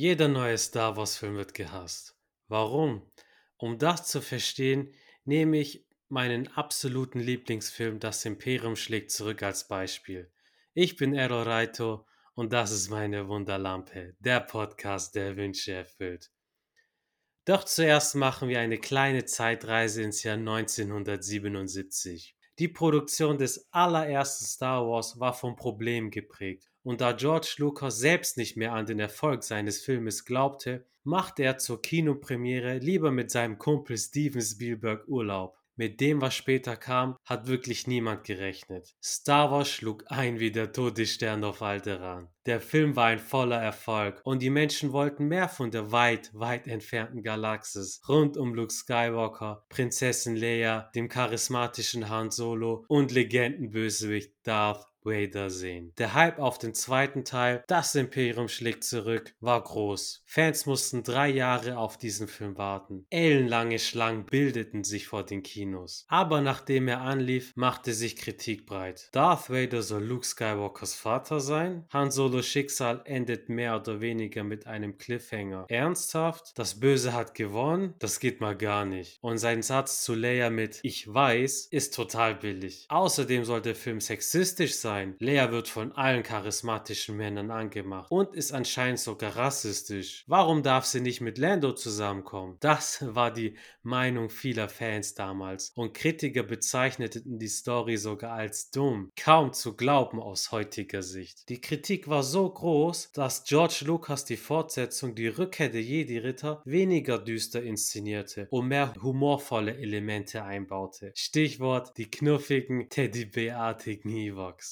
Jeder 0.00 0.28
neue 0.28 0.58
Star 0.58 0.96
Wars-Film 0.96 1.34
wird 1.34 1.54
gehasst. 1.54 2.16
Warum? 2.46 3.10
Um 3.56 3.78
das 3.78 4.06
zu 4.06 4.22
verstehen, 4.22 4.94
nehme 5.24 5.58
ich 5.58 5.88
meinen 6.08 6.46
absoluten 6.56 7.18
Lieblingsfilm 7.18 7.98
Das 7.98 8.24
Imperium 8.24 8.76
schlägt 8.76 9.10
zurück 9.10 9.42
als 9.42 9.66
Beispiel. 9.66 10.30
Ich 10.72 10.94
bin 10.94 11.14
Errol 11.14 11.42
Raito 11.42 12.06
und 12.34 12.52
das 12.52 12.70
ist 12.70 12.90
meine 12.90 13.26
Wunderlampe, 13.26 14.14
der 14.20 14.38
Podcast, 14.38 15.16
der 15.16 15.36
Wünsche 15.36 15.72
erfüllt. 15.72 16.30
Doch 17.44 17.64
zuerst 17.64 18.14
machen 18.14 18.48
wir 18.48 18.60
eine 18.60 18.78
kleine 18.78 19.24
Zeitreise 19.24 20.04
ins 20.04 20.22
Jahr 20.22 20.36
1977. 20.36 22.36
Die 22.60 22.68
Produktion 22.68 23.36
des 23.36 23.66
allerersten 23.72 24.44
Star 24.44 24.86
Wars 24.86 25.18
war 25.18 25.34
vom 25.34 25.56
Problem 25.56 26.12
geprägt. 26.12 26.70
Und 26.88 27.02
da 27.02 27.12
George 27.12 27.56
Lucas 27.58 27.98
selbst 27.98 28.38
nicht 28.38 28.56
mehr 28.56 28.72
an 28.72 28.86
den 28.86 28.98
Erfolg 28.98 29.42
seines 29.42 29.78
Filmes 29.78 30.24
glaubte, 30.24 30.86
machte 31.04 31.42
er 31.42 31.58
zur 31.58 31.82
Kinopremiere 31.82 32.78
lieber 32.78 33.10
mit 33.10 33.30
seinem 33.30 33.58
Kumpel 33.58 33.98
Steven 33.98 34.40
Spielberg 34.40 35.06
Urlaub. 35.06 35.58
Mit 35.76 36.00
dem, 36.00 36.22
was 36.22 36.34
später 36.34 36.76
kam, 36.76 37.18
hat 37.26 37.46
wirklich 37.46 37.86
niemand 37.86 38.24
gerechnet. 38.24 38.96
Star 39.04 39.50
Wars 39.50 39.68
schlug 39.68 40.04
ein 40.08 40.40
wie 40.40 40.50
der 40.50 40.72
Todesstern 40.72 41.44
auf 41.44 41.60
Alderan. 41.60 42.28
Der 42.46 42.62
Film 42.62 42.96
war 42.96 43.08
ein 43.08 43.18
voller 43.18 43.60
Erfolg 43.60 44.22
und 44.24 44.40
die 44.40 44.48
Menschen 44.48 44.92
wollten 44.92 45.28
mehr 45.28 45.50
von 45.50 45.70
der 45.70 45.92
weit, 45.92 46.30
weit 46.32 46.66
entfernten 46.66 47.22
Galaxis 47.22 48.00
rund 48.08 48.38
um 48.38 48.54
Luke 48.54 48.72
Skywalker, 48.72 49.66
Prinzessin 49.68 50.36
Leia, 50.36 50.90
dem 50.94 51.10
charismatischen 51.10 52.08
Han 52.08 52.30
Solo 52.30 52.86
und 52.88 53.12
Legendenbösewicht 53.12 54.32
Darth 54.42 54.87
Vader 55.04 55.50
sehen. 55.50 55.92
Der 55.98 56.14
Hype 56.14 56.38
auf 56.38 56.58
den 56.58 56.74
zweiten 56.74 57.24
Teil, 57.24 57.64
Das 57.66 57.94
Imperium 57.94 58.48
schlägt 58.48 58.84
zurück, 58.84 59.34
war 59.40 59.62
groß. 59.62 60.22
Fans 60.26 60.66
mussten 60.66 61.02
drei 61.02 61.28
Jahre 61.28 61.78
auf 61.78 61.96
diesen 61.96 62.28
Film 62.28 62.56
warten. 62.58 63.06
Ellenlange 63.10 63.78
Schlangen 63.78 64.24
bildeten 64.24 64.84
sich 64.84 65.06
vor 65.06 65.24
den 65.24 65.42
Kinos. 65.42 66.04
Aber 66.08 66.40
nachdem 66.40 66.88
er 66.88 67.00
anlief, 67.00 67.52
machte 67.54 67.92
sich 67.92 68.16
Kritik 68.16 68.66
breit. 68.66 69.08
Darth 69.12 69.50
Vader 69.50 69.82
soll 69.82 70.04
Luke 70.04 70.26
Skywalkers 70.26 70.94
Vater 70.94 71.40
sein? 71.40 71.86
Han 71.92 72.10
Solos 72.10 72.46
Schicksal 72.46 73.02
endet 73.04 73.48
mehr 73.48 73.76
oder 73.76 74.00
weniger 74.00 74.44
mit 74.44 74.66
einem 74.66 74.98
Cliffhanger. 74.98 75.66
Ernsthaft? 75.68 76.58
Das 76.58 76.80
Böse 76.80 77.12
hat 77.12 77.34
gewonnen? 77.34 77.94
Das 77.98 78.20
geht 78.20 78.40
mal 78.40 78.56
gar 78.56 78.84
nicht. 78.84 79.18
Und 79.20 79.38
sein 79.38 79.62
Satz 79.62 80.02
zu 80.02 80.14
Leia 80.14 80.50
mit 80.50 80.80
Ich 80.82 81.12
weiß 81.12 81.66
ist 81.66 81.94
total 81.94 82.34
billig. 82.34 82.86
Außerdem 82.88 83.44
soll 83.44 83.62
der 83.62 83.74
Film 83.74 84.00
sexistisch 84.00 84.74
sein 84.74 84.87
sein. 84.88 85.16
Lea 85.18 85.50
wird 85.50 85.68
von 85.68 85.92
allen 85.92 86.22
charismatischen 86.22 87.14
Männern 87.14 87.50
angemacht 87.50 88.10
und 88.10 88.34
ist 88.34 88.52
anscheinend 88.52 88.98
sogar 88.98 89.36
rassistisch. 89.36 90.24
Warum 90.26 90.62
darf 90.62 90.86
sie 90.86 91.02
nicht 91.02 91.20
mit 91.20 91.36
Lando 91.36 91.72
zusammenkommen? 91.72 92.56
Das 92.60 93.04
war 93.14 93.30
die 93.30 93.54
Meinung 93.82 94.30
vieler 94.30 94.70
Fans 94.70 95.12
damals 95.12 95.72
und 95.74 95.92
Kritiker 95.92 96.42
bezeichneten 96.42 97.38
die 97.38 97.48
Story 97.48 97.98
sogar 97.98 98.32
als 98.32 98.70
dumm. 98.70 99.12
Kaum 99.14 99.52
zu 99.52 99.76
glauben 99.76 100.20
aus 100.20 100.52
heutiger 100.52 101.02
Sicht. 101.02 101.50
Die 101.50 101.60
Kritik 101.60 102.08
war 102.08 102.22
so 102.22 102.48
groß, 102.48 103.12
dass 103.12 103.44
George 103.44 103.82
Lucas 103.84 104.24
die 104.24 104.38
Fortsetzung 104.38 105.14
Die 105.14 105.28
Rückkehr 105.28 105.68
der 105.68 105.82
Jedi-Ritter 105.82 106.62
weniger 106.64 107.18
düster 107.18 107.62
inszenierte 107.62 108.48
und 108.50 108.68
mehr 108.68 108.94
humorvolle 109.02 109.76
Elemente 109.76 110.42
einbaute. 110.44 111.12
Stichwort 111.14 111.92
die 111.98 112.10
knuffigen, 112.10 112.88
teddybärartigen 112.88 114.10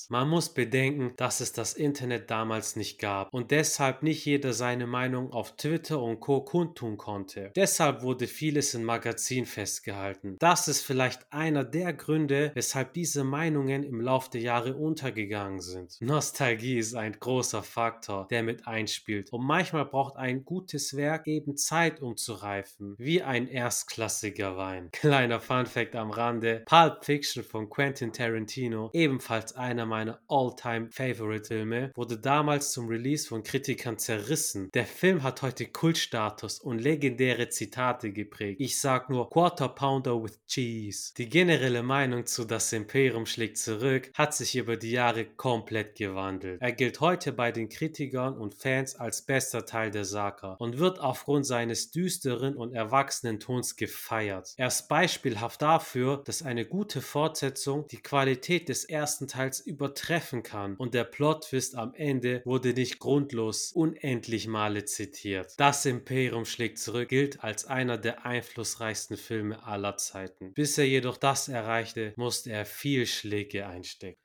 Man 0.08 0.28
muss 0.28 0.54
bedenken, 0.54 1.14
dass 1.16 1.40
es 1.40 1.52
das 1.52 1.74
Internet 1.74 2.30
damals 2.30 2.76
nicht 2.76 3.00
gab 3.00 3.32
und 3.32 3.50
deshalb 3.50 4.02
nicht 4.02 4.24
jeder 4.24 4.52
seine 4.52 4.86
Meinung 4.86 5.32
auf 5.32 5.56
Twitter 5.56 6.00
und 6.00 6.20
Co. 6.20 6.42
kundtun 6.42 6.96
konnte. 6.96 7.50
Deshalb 7.56 8.02
wurde 8.02 8.28
vieles 8.28 8.74
in 8.74 8.84
Magazin 8.84 9.46
festgehalten. 9.46 10.36
Das 10.38 10.68
ist 10.68 10.82
vielleicht 10.82 11.32
einer 11.32 11.64
der 11.64 11.92
Gründe, 11.92 12.52
weshalb 12.54 12.92
diese 12.92 13.24
Meinungen 13.24 13.82
im 13.82 14.00
Laufe 14.00 14.30
der 14.30 14.42
Jahre 14.42 14.76
untergegangen 14.76 15.60
sind. 15.60 15.96
Nostalgie 16.00 16.78
ist 16.78 16.94
ein 16.94 17.16
großer 17.18 17.64
Faktor, 17.64 18.28
der 18.30 18.44
mit 18.44 18.66
einspielt 18.66 19.32
und 19.32 19.44
manchmal 19.44 19.86
braucht 19.86 20.16
ein 20.16 20.44
gutes 20.44 20.96
Werk 20.96 21.26
eben 21.26 21.56
Zeit, 21.56 22.00
um 22.00 22.16
zu 22.16 22.34
reifen, 22.34 22.94
wie 22.98 23.22
ein 23.22 23.48
erstklassiger 23.48 24.56
Wein. 24.56 24.90
Kleiner 24.92 25.40
Funfact 25.40 25.96
am 25.96 26.10
Rande: 26.10 26.62
Pulp 26.66 27.04
Fiction 27.04 27.42
von 27.42 27.68
Quentin 27.68 28.12
Tarantino, 28.12 28.90
ebenfalls 28.92 29.56
einer 29.56 29.84
meiner 29.84 29.95
meiner 29.96 30.20
All-Time-Favorite-Filme, 30.28 31.92
wurde 31.94 32.18
damals 32.18 32.72
zum 32.72 32.86
Release 32.86 33.26
von 33.26 33.42
Kritikern 33.42 33.96
zerrissen. 33.96 34.70
Der 34.74 34.84
Film 34.84 35.22
hat 35.22 35.40
heute 35.40 35.64
Kultstatus 35.64 36.60
und 36.60 36.80
legendäre 36.80 37.48
Zitate 37.48 38.12
geprägt. 38.12 38.60
Ich 38.60 38.78
sag 38.78 39.08
nur 39.08 39.30
Quarter 39.30 39.70
Pounder 39.70 40.22
with 40.22 40.38
Cheese. 40.46 41.14
Die 41.16 41.30
generelle 41.30 41.82
Meinung 41.82 42.26
zu 42.26 42.44
Das 42.44 42.74
Imperium 42.74 43.24
schlägt 43.24 43.56
zurück 43.56 44.10
hat 44.12 44.34
sich 44.34 44.54
über 44.56 44.76
die 44.76 44.90
Jahre 44.90 45.24
komplett 45.24 45.94
gewandelt. 45.96 46.60
Er 46.60 46.72
gilt 46.72 47.00
heute 47.00 47.32
bei 47.32 47.50
den 47.50 47.70
Kritikern 47.70 48.36
und 48.36 48.54
Fans 48.54 48.96
als 48.96 49.22
bester 49.22 49.64
Teil 49.64 49.90
der 49.90 50.04
Saga 50.04 50.56
und 50.58 50.76
wird 50.78 51.00
aufgrund 51.00 51.46
seines 51.46 51.90
düsteren 51.90 52.54
und 52.54 52.74
erwachsenen 52.74 53.40
Tons 53.40 53.76
gefeiert. 53.76 54.52
Er 54.58 54.66
ist 54.66 54.88
beispielhaft 54.88 55.62
dafür, 55.62 56.22
dass 56.26 56.42
eine 56.42 56.66
gute 56.66 57.00
Fortsetzung 57.00 57.86
die 57.88 58.02
Qualität 58.02 58.68
des 58.68 58.84
ersten 58.84 59.26
Teils 59.26 59.60
über 59.60 59.85
übertreffen 59.86 60.42
kann 60.42 60.74
und 60.76 60.94
der 60.94 61.04
Plot-Twist 61.04 61.76
am 61.76 61.94
Ende 61.94 62.42
wurde 62.44 62.72
nicht 62.72 62.98
grundlos 62.98 63.72
unendlich 63.72 64.48
Male 64.48 64.84
zitiert. 64.84 65.54
Das 65.58 65.86
Imperium 65.86 66.44
schlägt 66.44 66.78
zurück 66.78 67.08
gilt 67.08 67.44
als 67.44 67.66
einer 67.66 67.98
der 67.98 68.26
einflussreichsten 68.26 69.16
Filme 69.16 69.64
aller 69.64 69.96
Zeiten. 69.96 70.52
Bis 70.54 70.76
er 70.76 70.86
jedoch 70.86 71.16
das 71.16 71.48
erreichte, 71.48 72.14
musste 72.16 72.50
er 72.50 72.66
viel 72.66 73.06
Schläge 73.06 73.66
einstecken. 73.66 74.18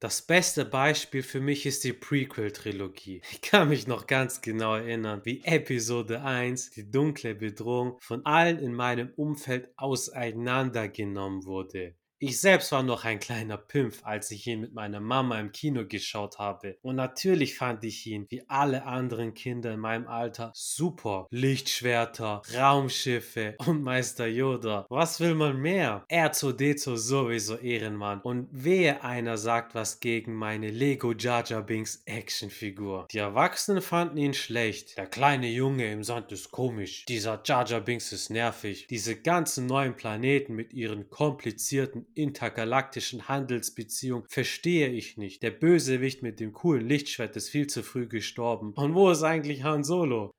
Das 0.00 0.22
beste 0.22 0.64
Beispiel 0.64 1.22
für 1.22 1.40
mich 1.40 1.66
ist 1.66 1.84
die 1.84 1.92
Prequel-Trilogie. 1.92 3.20
Ich 3.30 3.42
kann 3.42 3.68
mich 3.68 3.86
noch 3.86 4.06
ganz 4.06 4.40
genau 4.40 4.74
erinnern, 4.74 5.20
wie 5.24 5.44
Episode 5.44 6.22
1, 6.22 6.70
die 6.70 6.90
dunkle 6.90 7.34
Bedrohung, 7.34 7.98
von 8.00 8.24
allen 8.24 8.58
in 8.58 8.72
meinem 8.72 9.12
Umfeld 9.14 9.68
auseinandergenommen 9.76 11.44
wurde. 11.44 11.94
Ich 12.24 12.40
selbst 12.40 12.70
war 12.70 12.84
noch 12.84 13.04
ein 13.04 13.18
kleiner 13.18 13.56
Pimpf, 13.56 14.02
als 14.04 14.30
ich 14.30 14.46
ihn 14.46 14.60
mit 14.60 14.74
meiner 14.74 15.00
Mama 15.00 15.40
im 15.40 15.50
Kino 15.50 15.84
geschaut 15.88 16.38
habe. 16.38 16.76
Und 16.80 16.94
natürlich 16.94 17.56
fand 17.58 17.82
ich 17.82 18.06
ihn, 18.06 18.26
wie 18.28 18.48
alle 18.48 18.84
anderen 18.84 19.34
Kinder 19.34 19.74
in 19.74 19.80
meinem 19.80 20.06
Alter, 20.06 20.52
super. 20.54 21.26
Lichtschwerter, 21.32 22.42
Raumschiffe 22.56 23.56
und 23.66 23.82
Meister 23.82 24.28
Yoda. 24.28 24.86
Was 24.88 25.18
will 25.18 25.34
man 25.34 25.56
mehr? 25.56 26.04
R2D2 26.08 26.96
sowieso 26.96 27.56
Ehrenmann. 27.56 28.20
Und 28.20 28.46
wehe 28.52 29.02
einer 29.02 29.36
sagt 29.36 29.74
was 29.74 29.98
gegen 29.98 30.32
meine 30.32 30.70
Lego 30.70 31.14
Jar 31.14 31.44
Jar 31.44 31.64
Binks 31.64 32.04
Actionfigur. 32.04 33.08
Die 33.10 33.18
Erwachsenen 33.18 33.82
fanden 33.82 34.18
ihn 34.18 34.34
schlecht. 34.34 34.96
Der 34.96 35.08
kleine 35.08 35.48
Junge 35.48 35.90
im 35.90 36.04
Sand 36.04 36.30
ist 36.30 36.52
komisch. 36.52 37.04
Dieser 37.06 37.42
Jar 37.44 37.66
Jar 37.66 37.80
Binks 37.80 38.12
ist 38.12 38.30
nervig. 38.30 38.86
Diese 38.86 39.20
ganzen 39.20 39.66
neuen 39.66 39.96
Planeten 39.96 40.54
mit 40.54 40.72
ihren 40.72 41.10
komplizierten 41.10 42.06
intergalaktischen 42.14 43.28
Handelsbeziehung 43.28 44.24
verstehe 44.28 44.88
ich 44.88 45.16
nicht. 45.16 45.42
Der 45.42 45.50
Bösewicht 45.50 46.22
mit 46.22 46.40
dem 46.40 46.52
coolen 46.52 46.86
Lichtschwert 46.88 47.36
ist 47.36 47.48
viel 47.48 47.66
zu 47.66 47.82
früh 47.82 48.06
gestorben. 48.06 48.72
Und 48.74 48.94
wo 48.94 49.10
ist 49.10 49.22
eigentlich 49.22 49.62
Han 49.64 49.84
Solo? 49.84 50.32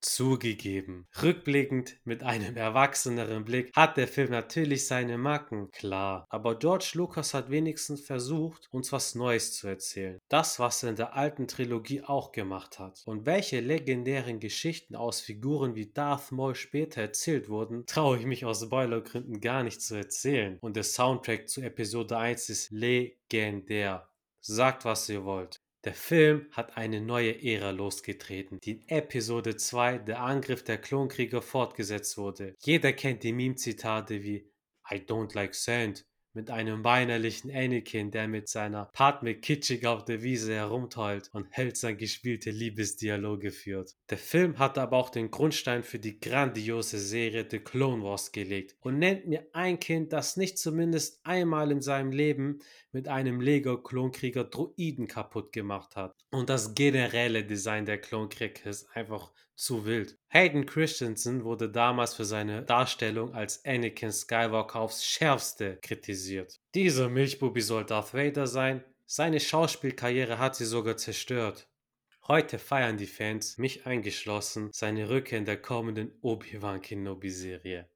Zugegeben. 0.00 1.06
Rückblickend 1.22 1.96
mit 2.04 2.22
einem 2.22 2.56
erwachseneren 2.56 3.44
Blick 3.44 3.72
hat 3.74 3.96
der 3.96 4.06
Film 4.06 4.30
natürlich 4.30 4.86
seine 4.86 5.18
Macken, 5.18 5.70
klar. 5.70 6.26
Aber 6.28 6.58
George 6.58 6.92
Lucas 6.94 7.34
hat 7.34 7.50
wenigstens 7.50 8.00
versucht, 8.00 8.68
uns 8.70 8.92
was 8.92 9.14
Neues 9.14 9.54
zu 9.54 9.66
erzählen. 9.66 10.20
Das, 10.28 10.58
was 10.58 10.82
er 10.82 10.90
in 10.90 10.96
der 10.96 11.14
alten 11.14 11.48
Trilogie 11.48 12.02
auch 12.02 12.32
gemacht 12.32 12.78
hat. 12.78 13.02
Und 13.06 13.26
welche 13.26 13.60
legendären 13.60 14.38
Geschichten 14.38 14.94
aus 14.94 15.20
Figuren 15.20 15.74
wie 15.74 15.86
Darth 15.86 16.30
Maul 16.30 16.54
später 16.54 17.00
erzählt 17.00 17.48
wurden, 17.48 17.84
traue 17.86 18.18
ich 18.18 18.26
mich 18.26 18.44
aus 18.44 18.62
Spoilergründen 18.62 19.40
gar 19.40 19.62
nicht 19.62 19.82
zu 19.82 19.96
erzählen. 19.96 20.58
Und 20.60 20.76
der 20.76 20.84
Soundtrack 20.84 21.48
zu 21.48 21.60
Episode 21.60 22.18
1 22.18 22.48
ist 22.50 22.70
legendär. 22.70 24.08
Sagt, 24.40 24.84
was 24.84 25.08
ihr 25.08 25.24
wollt. 25.24 25.57
Der 25.84 25.94
Film 25.94 26.48
hat 26.52 26.76
eine 26.76 27.00
neue 27.00 27.40
Ära 27.42 27.70
losgetreten, 27.70 28.58
die 28.60 28.72
in 28.72 28.88
Episode 28.88 29.56
2 29.56 29.98
der 29.98 30.20
Angriff 30.20 30.64
der 30.64 30.78
Klonkrieger 30.78 31.40
fortgesetzt 31.40 32.18
wurde. 32.18 32.56
Jeder 32.60 32.92
kennt 32.92 33.22
die 33.22 33.32
Meme-Zitate 33.32 34.24
wie 34.24 34.50
I 34.90 34.96
don't 34.96 35.34
like 35.34 35.54
sand 35.54 36.04
mit 36.38 36.50
einem 36.50 36.84
weinerlichen 36.84 37.50
Anakin, 37.50 38.10
der 38.10 38.28
mit 38.28 38.48
seiner 38.48 38.86
Padme 38.92 39.34
kitschig 39.34 39.86
auf 39.86 40.04
der 40.04 40.22
Wiese 40.22 40.54
herumtollt 40.54 41.30
und 41.32 41.48
hölzern 41.56 41.96
gespielte 41.96 42.50
Liebesdialoge 42.50 43.50
führt. 43.50 43.96
Der 44.10 44.18
Film 44.18 44.58
hat 44.58 44.78
aber 44.78 44.96
auch 44.96 45.10
den 45.10 45.30
Grundstein 45.30 45.82
für 45.82 45.98
die 45.98 46.20
grandiose 46.20 46.98
Serie 46.98 47.46
The 47.50 47.58
Clone 47.58 48.04
Wars 48.04 48.30
gelegt 48.30 48.76
und 48.80 48.98
nennt 48.98 49.26
mir 49.26 49.46
ein 49.52 49.80
Kind, 49.80 50.12
das 50.12 50.36
nicht 50.36 50.58
zumindest 50.58 51.20
einmal 51.24 51.72
in 51.72 51.80
seinem 51.80 52.12
Leben 52.12 52.60
mit 52.98 53.06
einem 53.06 53.40
Lego-Klonkrieger 53.40 54.42
Droiden 54.42 55.06
kaputt 55.06 55.52
gemacht 55.52 55.94
hat. 55.94 56.16
Und 56.32 56.50
das 56.50 56.74
generelle 56.74 57.44
Design 57.44 57.86
der 57.86 57.98
Klonkrieger 57.98 58.68
ist 58.68 58.88
einfach 58.92 59.30
zu 59.54 59.86
wild. 59.86 60.18
Hayden 60.26 60.66
Christensen 60.66 61.44
wurde 61.44 61.70
damals 61.70 62.14
für 62.14 62.24
seine 62.24 62.64
Darstellung 62.64 63.34
als 63.34 63.64
Anakin 63.64 64.10
Skywalker 64.10 64.80
aufs 64.80 65.06
schärfste 65.06 65.78
kritisiert. 65.80 66.58
Dieser 66.74 67.08
Milchbubi 67.08 67.60
soll 67.60 67.84
Darth 67.84 68.14
Vader 68.14 68.48
sein, 68.48 68.82
seine 69.06 69.38
Schauspielkarriere 69.38 70.40
hat 70.40 70.56
sie 70.56 70.64
sogar 70.64 70.96
zerstört. 70.96 71.68
Heute 72.26 72.58
feiern 72.58 72.96
die 72.96 73.06
Fans, 73.06 73.58
mich 73.58 73.86
eingeschlossen, 73.86 74.70
seine 74.72 75.08
Rückkehr 75.08 75.38
in 75.38 75.44
der 75.44 75.62
kommenden 75.62 76.18
Obi-Wan 76.20 76.82
Kenobi-Serie. 76.82 77.88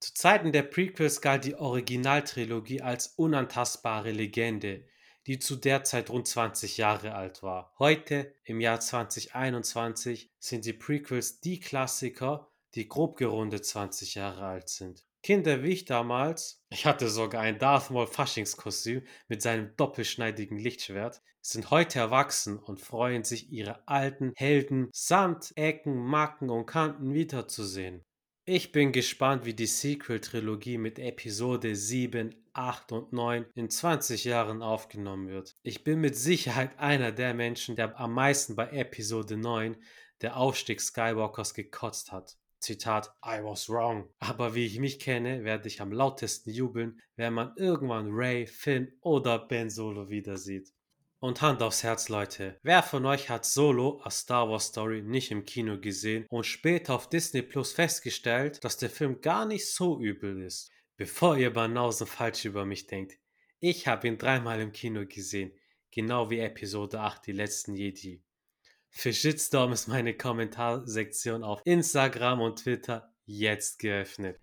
Zu 0.00 0.14
Zeiten 0.14 0.52
der 0.52 0.62
Prequels 0.62 1.20
galt 1.20 1.44
die 1.44 1.56
Originaltrilogie 1.56 2.82
als 2.82 3.08
unantastbare 3.16 4.12
Legende, 4.12 4.84
die 5.26 5.40
zu 5.40 5.56
der 5.56 5.82
Zeit 5.82 6.08
rund 6.08 6.28
20 6.28 6.76
Jahre 6.76 7.14
alt 7.14 7.42
war. 7.42 7.74
Heute, 7.80 8.32
im 8.44 8.60
Jahr 8.60 8.78
2021, 8.78 10.30
sind 10.38 10.64
die 10.64 10.72
Prequels 10.72 11.40
die 11.40 11.58
Klassiker, 11.58 12.48
die 12.76 12.86
grob 12.86 13.16
gerundet 13.16 13.66
20 13.66 14.14
Jahre 14.14 14.46
alt 14.46 14.68
sind. 14.68 15.04
Kinder 15.24 15.64
wie 15.64 15.72
ich 15.72 15.84
damals, 15.84 16.64
ich 16.70 16.86
hatte 16.86 17.08
sogar 17.08 17.42
ein 17.42 17.58
Darth 17.58 17.90
Maul 17.90 18.06
Faschingskostüm 18.06 19.02
mit 19.26 19.42
seinem 19.42 19.76
doppelschneidigen 19.76 20.58
Lichtschwert, 20.58 21.22
sind 21.40 21.70
heute 21.70 21.98
erwachsen 21.98 22.58
und 22.58 22.80
freuen 22.80 23.24
sich, 23.24 23.50
ihre 23.50 23.86
alten 23.88 24.32
Helden 24.36 24.90
samt 24.92 25.52
Ecken, 25.56 25.96
Macken 25.96 26.50
und 26.50 26.66
Kanten 26.66 27.14
wiederzusehen. 27.14 28.04
Ich 28.50 28.72
bin 28.72 28.92
gespannt, 28.92 29.44
wie 29.44 29.52
die 29.52 29.66
Sequel-Trilogie 29.66 30.78
mit 30.78 30.98
Episode 30.98 31.76
7, 31.76 32.34
8 32.54 32.92
und 32.92 33.12
9 33.12 33.44
in 33.54 33.68
20 33.68 34.24
Jahren 34.24 34.62
aufgenommen 34.62 35.28
wird. 35.28 35.54
Ich 35.62 35.84
bin 35.84 36.00
mit 36.00 36.16
Sicherheit 36.16 36.78
einer 36.78 37.12
der 37.12 37.34
Menschen, 37.34 37.76
der 37.76 38.00
am 38.00 38.14
meisten 38.14 38.56
bei 38.56 38.70
Episode 38.70 39.36
9, 39.36 39.76
der 40.22 40.38
Aufstieg 40.38 40.80
Skywalkers, 40.80 41.52
gekotzt 41.52 42.10
hat. 42.10 42.38
Zitat, 42.58 43.14
I 43.22 43.44
was 43.44 43.68
wrong. 43.68 44.08
Aber 44.18 44.54
wie 44.54 44.64
ich 44.64 44.78
mich 44.78 44.98
kenne, 44.98 45.44
werde 45.44 45.68
ich 45.68 45.82
am 45.82 45.92
lautesten 45.92 46.48
jubeln, 46.48 47.02
wenn 47.16 47.34
man 47.34 47.52
irgendwann 47.56 48.08
Ray, 48.12 48.46
Finn 48.46 48.90
oder 49.02 49.40
Ben 49.40 49.68
Solo 49.68 50.08
wieder 50.08 50.38
sieht. 50.38 50.72
Und 51.20 51.42
Hand 51.42 51.62
aufs 51.62 51.82
Herz, 51.82 52.08
Leute. 52.08 52.60
Wer 52.62 52.80
von 52.80 53.04
euch 53.04 53.28
hat 53.28 53.44
Solo, 53.44 54.00
a 54.04 54.10
Star 54.10 54.48
Wars 54.48 54.66
Story, 54.66 55.02
nicht 55.02 55.32
im 55.32 55.44
Kino 55.44 55.80
gesehen 55.80 56.24
und 56.30 56.46
später 56.46 56.94
auf 56.94 57.08
Disney 57.08 57.42
Plus 57.42 57.72
festgestellt, 57.72 58.62
dass 58.62 58.76
der 58.76 58.88
Film 58.88 59.20
gar 59.20 59.44
nicht 59.44 59.66
so 59.66 60.00
übel 60.00 60.40
ist? 60.40 60.70
Bevor 60.96 61.36
ihr 61.36 61.52
Banausen 61.52 62.06
falsch 62.06 62.44
über 62.44 62.64
mich 62.64 62.86
denkt. 62.86 63.18
Ich 63.58 63.88
habe 63.88 64.06
ihn 64.06 64.16
dreimal 64.16 64.60
im 64.60 64.70
Kino 64.70 65.04
gesehen. 65.06 65.50
Genau 65.90 66.30
wie 66.30 66.38
Episode 66.38 67.00
8, 67.00 67.26
die 67.26 67.32
letzten 67.32 67.74
Jedi. 67.74 68.22
Für 68.88 69.12
Shitstorm 69.12 69.72
ist 69.72 69.88
meine 69.88 70.16
Kommentarsektion 70.16 71.42
auf 71.42 71.60
Instagram 71.64 72.40
und 72.40 72.60
Twitter 72.60 73.12
jetzt 73.24 73.80
geöffnet. 73.80 74.40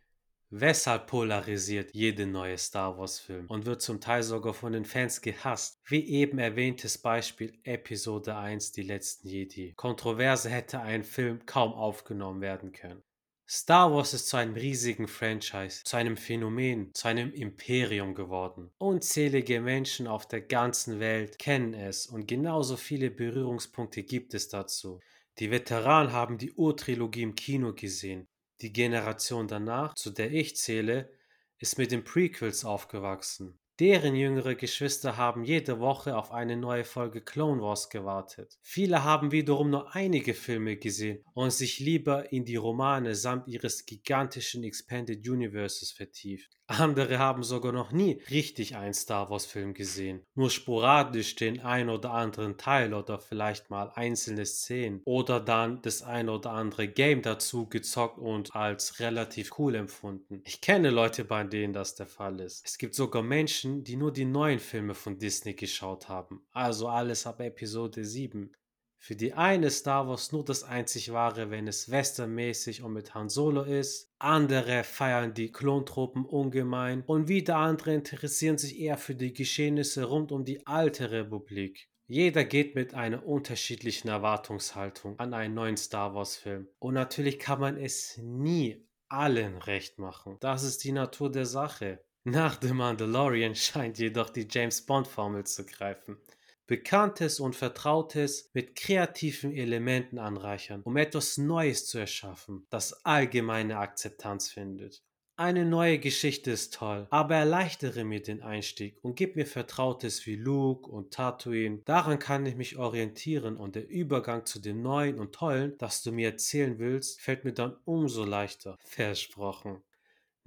Weshalb 0.52 1.08
polarisiert 1.08 1.94
jede 1.94 2.28
neue 2.28 2.58
Star 2.58 2.98
Wars-Film 2.98 3.48
und 3.48 3.66
wird 3.66 3.82
zum 3.82 4.00
Teil 4.00 4.22
sogar 4.22 4.54
von 4.54 4.74
den 4.74 4.86
Fans 4.86 5.22
gehasst? 5.22 5.82
Wie 5.86 6.08
eben 6.08 6.38
erwähntes 6.38 7.00
Beispiel 7.00 7.60
Episode 7.64 8.36
1 8.36 8.72
Die 8.72 8.84
letzten 8.84 9.28
Jedi. 9.28 9.74
Kontroverse 9.76 10.50
hätte 10.50 10.80
ein 10.82 11.04
Film 11.04 11.46
kaum 11.48 11.74
aufgenommen 11.74 12.42
werden 12.42 12.72
können. 12.72 13.02
Star 13.48 13.92
Wars 13.92 14.14
ist 14.14 14.28
zu 14.28 14.38
einem 14.38 14.54
riesigen 14.54 15.08
Franchise, 15.08 15.84
zu 15.84 15.98
einem 15.98 16.18
Phänomen, 16.18 16.92
zu 16.94 17.08
einem 17.08 17.32
Imperium 17.34 18.16
geworden. 18.16 18.72
Unzählige 18.78 19.62
Menschen 19.62 20.08
auf 20.08 20.28
der 20.28 20.42
ganzen 20.42 21.00
Welt 21.00 21.38
kennen 21.40 21.74
es 21.74 22.08
und 22.08 22.28
genauso 22.28 22.76
viele 22.76 23.12
Berührungspunkte 23.12 24.04
gibt 24.04 24.34
es 24.34 24.50
dazu. 24.50 25.00
Die 25.38 25.52
Veteranen 25.52 26.12
haben 26.12 26.38
die 26.38 26.54
Urtrilogie 26.54 27.24
im 27.24 27.36
Kino 27.36 27.74
gesehen, 27.74 28.28
die 28.62 28.74
Generation 28.74 29.48
danach, 29.48 29.94
zu 29.96 30.12
der 30.12 30.32
ich 30.32 30.56
zähle, 30.56 31.12
ist 31.60 31.78
mit 31.78 31.92
den 31.92 32.04
Prequels 32.04 32.66
aufgewachsen. 32.66 33.60
Deren 33.80 34.16
jüngere 34.16 34.56
Geschwister 34.56 35.18
haben 35.18 35.44
jede 35.44 35.82
Woche 35.82 36.16
auf 36.16 36.32
eine 36.32 36.56
neue 36.56 36.86
Folge 36.86 37.20
Clone 37.20 37.62
Wars 37.62 37.90
gewartet. 37.90 38.58
Viele 38.62 39.04
haben 39.04 39.32
wiederum 39.34 39.70
nur 39.70 39.94
einige 39.94 40.34
Filme 40.34 40.78
gesehen 40.78 41.26
und 41.34 41.52
sich 41.52 41.80
lieber 41.80 42.32
in 42.32 42.46
die 42.46 42.56
Romane 42.56 43.16
samt 43.16 43.50
ihres 43.50 43.86
gigantischen 43.86 44.64
Expanded 44.64 45.28
Universes 45.28 45.92
vertieft. 45.92 46.56
Andere 46.68 47.20
haben 47.20 47.44
sogar 47.44 47.72
noch 47.72 47.92
nie 47.92 48.20
richtig 48.32 48.76
einen 48.76 48.94
Star 48.94 49.30
Wars 49.30 49.46
Film 49.46 49.76
gesehen. 49.76 50.26
Nur 50.34 50.50
sporadisch 50.50 51.36
den 51.36 51.60
ein 51.60 51.90
oder 51.90 52.12
anderen 52.12 52.58
Teil 52.58 52.94
oder 52.94 53.20
vielleicht 53.20 53.70
mal 53.70 53.92
einzelne 53.94 54.46
Szenen 54.46 55.02
oder 55.06 55.40
dann 55.40 55.82
das 55.84 56.02
ein 56.02 56.28
oder 56.28 56.52
andere 56.52 56.88
Game 56.88 57.22
dazu 57.22 57.70
gezockt 57.70 58.18
und 58.18 58.56
als 58.56 59.00
relativ 59.00 59.60
cool 59.60 59.76
empfunden. 59.76 60.42
Ich 60.44 60.60
kenne 60.62 60.90
Leute, 60.90 61.24
bei 61.24 61.44
denen 61.44 61.74
das 61.74 61.94
der 61.94 62.08
Fall 62.08 62.40
ist. 62.40 62.66
Es 62.66 62.80
gibt 62.80 62.96
sogar 62.96 63.22
Menschen, 63.22 63.65
die 63.66 63.96
nur 63.96 64.12
die 64.12 64.26
neuen 64.26 64.60
Filme 64.60 64.94
von 64.94 65.18
Disney 65.18 65.54
geschaut 65.54 66.10
haben. 66.10 66.46
Also 66.52 66.88
alles 66.88 67.26
ab 67.26 67.42
Episode 67.42 68.06
7. 68.06 68.52
Für 68.98 69.16
die 69.16 69.34
eine 69.34 69.70
Star 69.70 70.08
Wars 70.08 70.32
nur 70.32 70.44
das 70.44 70.64
einzig 70.64 71.14
wahre, 71.14 71.52
wenn 71.52 71.68
es 71.68 71.92
westernmäßig 71.92 72.82
und 72.82 72.94
mit 72.94 73.14
Han 73.14 73.30
Solo 73.30 73.62
ist. 73.62 74.12
Andere 74.18 74.84
feiern 74.84 75.34
die 75.34 75.52
Klontruppen 75.52 76.26
ungemein 76.26 77.04
und 77.06 77.28
wieder 77.28 77.58
andere 77.58 77.94
interessieren 77.94 78.58
sich 78.58 78.80
eher 78.80 78.98
für 78.98 79.14
die 79.14 79.34
Geschehnisse 79.34 80.06
rund 80.06 80.32
um 80.32 80.44
die 80.44 80.66
alte 80.66 81.12
Republik. 81.12 81.88
Jeder 82.08 82.46
geht 82.46 82.76
mit 82.76 82.94
einer 82.94 83.26
unterschiedlichen 83.26 84.08
Erwartungshaltung 84.08 85.20
an 85.20 85.34
einen 85.34 85.54
neuen 85.54 85.78
Star 85.78 86.14
Wars 86.14 86.36
Film. 86.36 86.68
Und 86.80 86.94
natürlich 86.94 87.40
kann 87.40 87.60
man 87.60 87.78
es 87.78 88.18
nie 88.18 88.88
allen 89.08 89.58
recht 89.58 90.00
machen. 90.00 90.38
Das 90.40 90.64
ist 90.64 90.84
die 90.84 90.92
Natur 90.92 91.32
der 91.32 91.46
Sache. 91.46 92.04
Nach 92.28 92.60
The 92.60 92.74
Mandalorian 92.74 93.54
scheint 93.54 94.00
jedoch 94.00 94.32
die 94.32 94.48
James 94.50 94.82
Bond 94.82 95.06
Formel 95.06 95.44
zu 95.44 95.64
greifen. 95.64 96.18
Bekanntes 96.66 97.40
und 97.40 97.56
Vertrautes 97.56 98.50
mit 98.52 98.76
kreativen 98.76 99.54
Elementen 99.54 100.18
anreichern, 100.18 100.82
um 100.86 100.98
etwas 100.98 101.38
Neues 101.38 101.86
zu 101.86 102.00
erschaffen, 102.00 102.66
das 102.72 103.06
allgemeine 103.06 103.78
Akzeptanz 103.78 104.50
findet. 104.50 105.04
Eine 105.36 105.66
neue 105.66 106.00
Geschichte 106.00 106.50
ist 106.50 106.74
toll, 106.74 107.06
aber 107.12 107.36
erleichtere 107.36 108.04
mir 108.04 108.24
den 108.24 108.42
Einstieg 108.42 108.98
und 109.04 109.16
gib 109.16 109.36
mir 109.36 109.46
Vertrautes 109.46 110.26
wie 110.26 110.36
Luke 110.36 110.90
und 110.90 111.14
Tatooine. 111.14 111.84
Daran 111.86 112.18
kann 112.18 112.48
ich 112.48 112.56
mich 112.56 112.78
orientieren 112.78 113.56
und 113.56 113.76
der 113.76 113.88
Übergang 113.88 114.48
zu 114.48 114.58
dem 114.58 114.82
Neuen 114.82 115.20
und 115.20 115.36
Tollen, 115.36 115.78
das 115.78 116.02
du 116.02 116.12
mir 116.12 116.30
erzählen 116.30 116.80
willst, 116.80 117.22
fällt 117.22 117.46
mir 117.46 117.54
dann 117.54 117.78
umso 117.86 118.24
leichter. 118.26 118.80
Versprochen. 118.84 119.84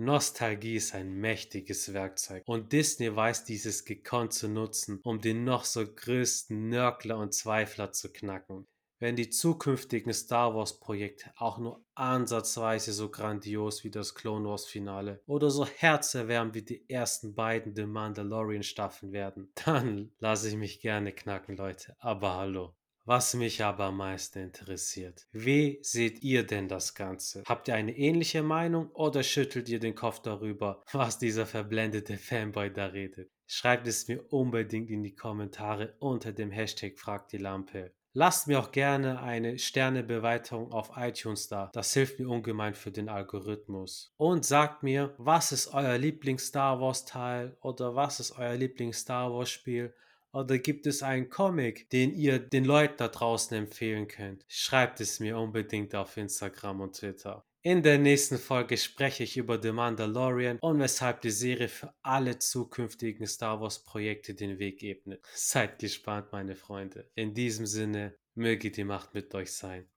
Nostalgie 0.00 0.76
ist 0.76 0.95
ein 0.95 1.12
mächtiges 1.12 1.93
Werkzeug 1.93 2.45
und 2.47 2.73
Disney 2.73 3.14
weiß 3.14 3.45
dieses 3.45 3.85
gekonnt 3.85 4.33
zu 4.33 4.49
nutzen, 4.49 5.00
um 5.02 5.21
den 5.21 5.43
noch 5.43 5.64
so 5.64 5.85
größten 5.85 6.69
Nörgler 6.69 7.19
und 7.19 7.35
Zweifler 7.35 7.90
zu 7.90 8.12
knacken. 8.12 8.69
Wenn 9.00 9.17
die 9.17 9.28
zukünftigen 9.28 10.12
Star 10.12 10.55
Wars 10.55 10.78
Projekte 10.78 11.33
auch 11.37 11.59
nur 11.59 11.85
ansatzweise 11.95 12.93
so 12.93 13.11
grandios 13.11 13.83
wie 13.83 13.90
das 13.90 14.14
Clone 14.14 14.49
Wars 14.49 14.67
Finale 14.67 15.21
oder 15.26 15.50
so 15.50 15.67
herzerwärmend 15.67 16.55
wie 16.55 16.62
die 16.62 16.88
ersten 16.88 17.35
beiden 17.35 17.75
The 17.75 17.87
Mandalorian 17.87 18.62
Staffeln 18.62 19.11
werden, 19.11 19.52
dann 19.64 20.12
lasse 20.21 20.49
ich 20.49 20.57
mich 20.57 20.81
gerne 20.81 21.12
knacken, 21.12 21.57
Leute. 21.57 21.97
Aber 21.99 22.35
hallo. 22.37 22.76
Was 23.09 23.33
mich 23.33 23.65
aber 23.65 23.85
am 23.85 23.97
meisten 23.97 24.38
interessiert, 24.38 25.27
wie 25.33 25.79
seht 25.81 26.23
ihr 26.23 26.47
denn 26.47 26.69
das 26.69 26.95
Ganze? 26.95 27.43
Habt 27.47 27.67
ihr 27.69 27.75
eine 27.75 27.97
ähnliche 27.97 28.43
Meinung 28.43 28.91
oder 28.91 29.23
schüttelt 29.23 29.71
ihr 29.71 29.81
den 29.81 29.95
Kopf 29.95 30.21
darüber, 30.21 30.85
was 30.93 31.19
dieser 31.19 31.47
verblendete 31.47 32.19
Fanboy 32.19 32.71
da 32.71 32.85
redet? 32.85 33.31
Schreibt 33.47 33.87
es 33.87 34.09
mir 34.09 34.31
unbedingt 34.31 34.91
in 34.91 35.03
die 35.03 35.15
Kommentare 35.15 35.95
unter 36.00 36.35
dem 36.35 36.50
Hashtag 36.50 36.99
Frag 36.99 37.29
die 37.29 37.38
Lampe. 37.38 37.93
Lasst 38.12 38.47
mir 38.47 38.61
auch 38.61 38.73
gerne 38.73 39.23
eine 39.23 39.59
Sternebewertung 39.59 40.71
auf 40.71 40.91
iTunes 40.97 41.49
da. 41.49 41.71
Das 41.73 41.95
hilft 41.95 42.21
mir 42.21 42.29
ungemein 42.29 42.75
für 42.75 42.91
den 42.91 43.09
Algorithmus. 43.09 44.12
Und 44.19 44.45
sagt 44.45 44.83
mir, 44.83 45.15
was 45.17 45.50
ist 45.53 45.73
euer 45.73 45.97
Lieblings-Star 45.97 46.79
Wars-Teil 46.79 47.57
oder 47.62 47.95
was 47.95 48.21
ist 48.21 48.38
euer 48.38 48.55
Lieblings-Star 48.55 49.33
Wars-Spiel 49.33 49.95
oder 50.33 50.59
gibt 50.59 50.87
es 50.87 51.03
einen 51.03 51.29
Comic, 51.29 51.91
den 51.91 52.15
ihr 52.15 52.39
den 52.39 52.65
Leuten 52.65 52.97
da 52.99 53.09
draußen 53.09 53.57
empfehlen 53.57 54.09
könnt? 54.09 54.45
Schreibt 54.49 55.01
es 55.01 55.21
mir 55.21 55.39
unbedingt 55.39 55.95
auf 55.95 56.17
Instagram 56.17 56.81
und 56.81 56.97
Twitter. 56.97 57.45
In 57.63 57.83
der 57.83 57.99
nächsten 57.99 58.39
Folge 58.39 58.77
spreche 58.77 59.25
ich 59.25 59.37
über 59.37 59.61
The 59.61 59.73
Mandalorian 59.73 60.59
und 60.61 60.79
weshalb 60.79 61.23
die 61.23 61.31
Serie 61.31 61.69
für 61.69 61.93
alle 62.03 62.39
zukünftigen 62.39 63.27
Star 63.27 63.61
Wars 63.61 63.83
Projekte 63.83 64.35
den 64.35 64.59
Weg 64.59 64.83
ebnet. 64.83 65.27
Seid 65.35 65.79
gespannt, 65.79 66.29
meine 66.31 66.55
Freunde. 66.55 67.11
In 67.15 67.35
diesem 67.35 67.67
Sinne, 67.67 68.17
möge 68.35 68.71
die 68.71 68.85
Macht 68.85 69.13
mit 69.13 69.35
euch 69.35 69.53
sein. 69.53 69.89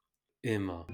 Immer. 0.41 0.87